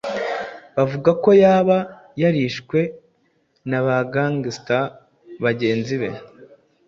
bavuga 0.75 1.11
ko 1.23 1.29
yaba 1.43 1.77
yarishwe 2.21 2.79
n’aba 3.69 3.95
Gangstar 4.13 4.85
bagenzi 5.43 5.95
be, 6.01 6.09